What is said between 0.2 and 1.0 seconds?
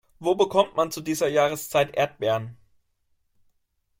bekommt man zu